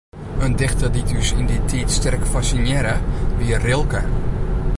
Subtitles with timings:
[0.45, 2.95] In dichter dy't ús yn dy tiid sterk fassinearre,
[3.37, 4.01] wie Rilke.